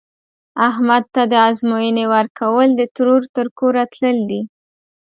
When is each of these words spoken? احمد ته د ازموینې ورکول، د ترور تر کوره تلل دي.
احمد 0.69 1.03
ته 1.13 1.21
د 1.31 1.33
ازموینې 1.49 2.05
ورکول، 2.15 2.67
د 2.75 2.81
ترور 2.95 3.21
تر 3.35 3.47
کوره 3.59 3.83
تلل 3.93 4.17
دي. 4.29 4.41